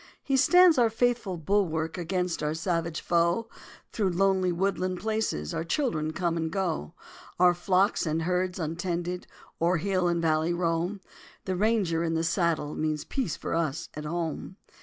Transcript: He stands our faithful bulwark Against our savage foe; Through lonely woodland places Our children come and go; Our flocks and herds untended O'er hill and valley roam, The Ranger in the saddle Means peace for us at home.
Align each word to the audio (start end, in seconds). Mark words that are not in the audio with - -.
He 0.23 0.35
stands 0.35 0.79
our 0.79 0.89
faithful 0.89 1.37
bulwark 1.37 1.95
Against 1.95 2.41
our 2.41 2.55
savage 2.55 3.01
foe; 3.01 3.47
Through 3.91 4.09
lonely 4.09 4.51
woodland 4.51 4.99
places 4.99 5.53
Our 5.53 5.63
children 5.63 6.11
come 6.11 6.35
and 6.37 6.49
go; 6.49 6.95
Our 7.39 7.53
flocks 7.53 8.07
and 8.07 8.23
herds 8.23 8.57
untended 8.57 9.27
O'er 9.61 9.77
hill 9.77 10.07
and 10.07 10.19
valley 10.19 10.53
roam, 10.53 11.01
The 11.45 11.55
Ranger 11.55 12.03
in 12.03 12.15
the 12.15 12.23
saddle 12.23 12.73
Means 12.73 13.03
peace 13.05 13.37
for 13.37 13.53
us 13.53 13.89
at 13.93 14.05
home. 14.05 14.55